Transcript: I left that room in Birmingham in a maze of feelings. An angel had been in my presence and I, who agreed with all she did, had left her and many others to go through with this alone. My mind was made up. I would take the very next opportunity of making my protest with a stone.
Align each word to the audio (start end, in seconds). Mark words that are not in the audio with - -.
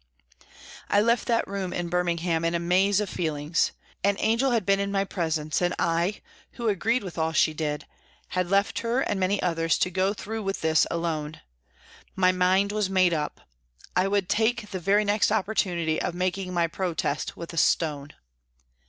I 0.89 0.99
left 0.99 1.27
that 1.27 1.47
room 1.47 1.71
in 1.71 1.87
Birmingham 1.87 2.43
in 2.43 2.55
a 2.55 2.59
maze 2.59 2.99
of 2.99 3.07
feelings. 3.07 3.71
An 4.03 4.15
angel 4.17 4.49
had 4.49 4.65
been 4.65 4.79
in 4.79 4.91
my 4.91 5.03
presence 5.03 5.61
and 5.61 5.75
I, 5.77 6.23
who 6.53 6.67
agreed 6.69 7.03
with 7.03 7.19
all 7.19 7.33
she 7.33 7.53
did, 7.53 7.85
had 8.29 8.49
left 8.49 8.79
her 8.79 9.01
and 9.01 9.19
many 9.19 9.39
others 9.43 9.77
to 9.77 9.91
go 9.91 10.15
through 10.15 10.41
with 10.41 10.61
this 10.61 10.87
alone. 10.89 11.41
My 12.15 12.31
mind 12.31 12.71
was 12.71 12.89
made 12.89 13.13
up. 13.13 13.41
I 13.95 14.07
would 14.07 14.27
take 14.27 14.71
the 14.71 14.79
very 14.79 15.05
next 15.05 15.31
opportunity 15.31 16.01
of 16.01 16.15
making 16.15 16.51
my 16.51 16.65
protest 16.65 17.37
with 17.37 17.53
a 17.53 17.57
stone. 17.57 18.13